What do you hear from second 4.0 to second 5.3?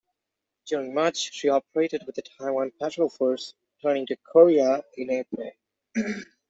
to Korea in